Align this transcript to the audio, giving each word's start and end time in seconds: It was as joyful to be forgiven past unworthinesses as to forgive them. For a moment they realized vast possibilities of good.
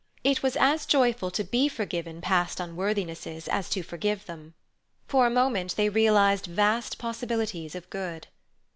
It 0.23 0.41
was 0.41 0.57
as 0.57 0.87
joyful 0.87 1.29
to 1.29 1.43
be 1.43 1.67
forgiven 1.69 2.21
past 2.21 2.57
unworthinesses 2.59 3.47
as 3.47 3.69
to 3.69 3.83
forgive 3.83 4.25
them. 4.25 4.55
For 5.07 5.27
a 5.27 5.29
moment 5.29 5.75
they 5.75 5.89
realized 5.89 6.47
vast 6.47 6.97
possibilities 6.97 7.75
of 7.75 7.87
good. 7.91 8.25